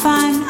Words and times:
fine. 0.00 0.49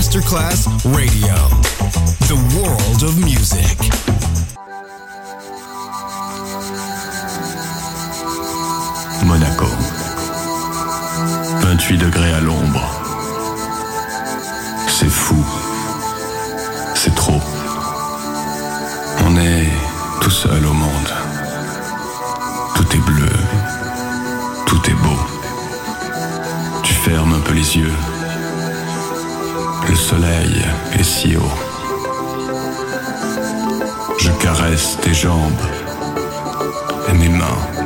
Masterclass 0.00 0.66
Radio. 0.96 1.34
The 2.26 2.36
world 2.56 3.02
of 3.02 3.18
music. 3.18 3.76
Monaco. 9.26 9.66
28 11.60 11.98
degrés 11.98 12.32
à 12.32 12.40
l'ombre. 12.40 12.80
C'est 14.88 15.10
fou. 15.10 15.44
C'est 16.94 17.14
trop. 17.14 17.42
On 19.26 19.36
est 19.36 19.68
tout 20.22 20.30
seul 20.30 20.64
au 20.64 20.72
monde. 20.72 21.12
Tout 22.74 22.96
est 22.96 23.04
bleu. 23.04 23.36
Tout 24.64 24.80
est 24.88 24.94
beau. 24.94 25.20
Tu 26.84 26.94
fermes 26.94 27.34
un 27.34 27.40
peu 27.40 27.52
les 27.52 27.76
yeux. 27.76 27.92
Le 30.12 30.16
soleil 30.16 30.64
est 30.98 31.04
si 31.04 31.36
haut. 31.36 31.42
Je 34.18 34.30
caresse 34.42 34.98
tes 35.00 35.14
jambes 35.14 35.62
et 37.08 37.12
mes 37.12 37.28
mains. 37.28 37.79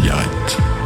cigarette. 0.00 0.77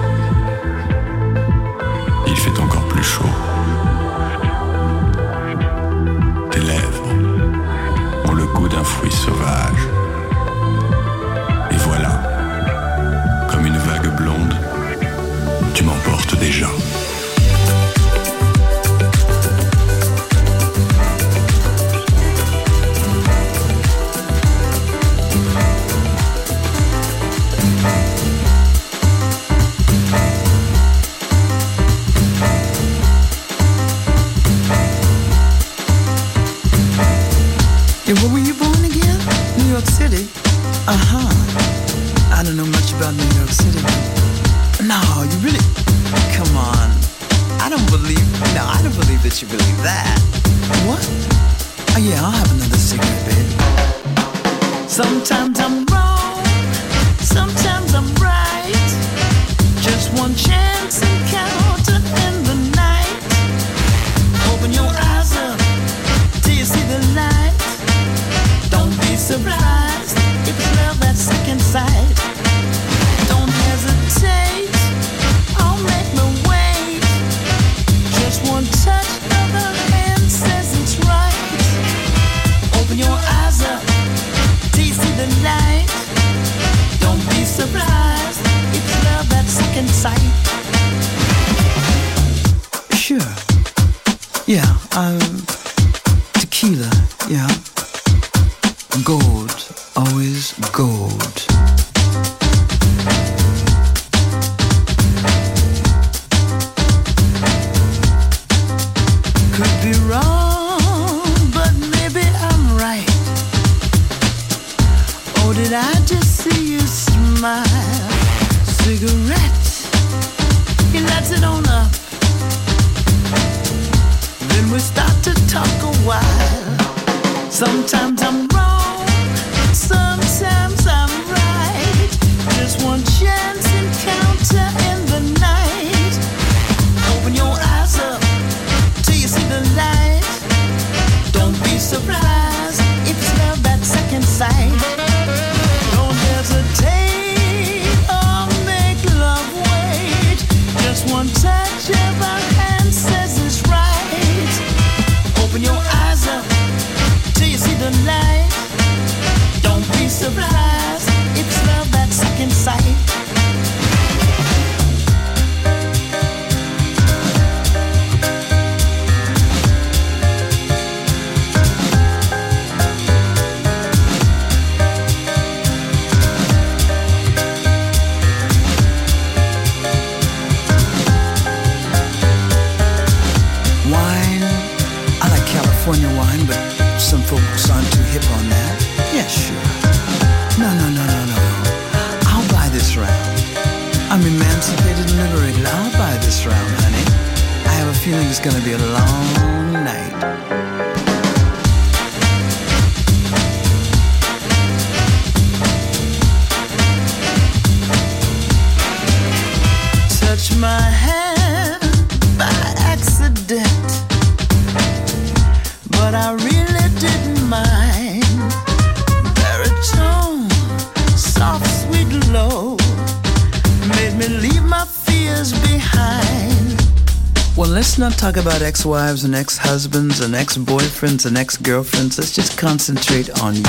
talk 228.22 228.36
about 228.36 228.62
ex-wives 228.62 229.24
and 229.24 229.34
ex-husbands 229.34 230.20
and 230.20 230.32
ex-boyfriends 230.36 231.26
and 231.26 231.36
ex-girlfriends. 231.36 232.18
Let's 232.18 232.32
just 232.32 232.56
concentrate 232.56 233.28
on 233.40 233.56
you 233.56 233.62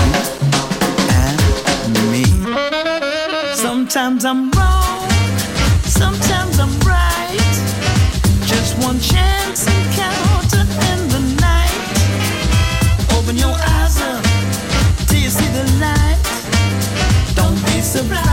and 1.09 2.11
me. 2.11 2.23
Sometimes 3.55 4.25
I'm 4.25 4.51
wrong, 4.51 5.09
sometimes 5.81 6.59
I'm 6.59 6.69
right. 6.81 7.35
Just 8.45 8.77
one 8.77 8.99
chance 8.99 9.65
encounter 9.65 10.61
in 10.91 10.99
the 11.09 11.21
night. 11.41 13.17
Open 13.17 13.35
your 13.35 13.55
eyes 13.57 13.99
up 14.01 14.23
do 15.07 15.19
you 15.19 15.29
see 15.31 15.49
the 15.57 15.65
light. 15.81 16.19
Don't 17.33 17.59
be 17.65 17.81
surprised. 17.81 18.32